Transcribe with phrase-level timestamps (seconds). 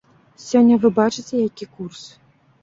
[0.45, 2.01] Сёння, вы бачыце, які курс.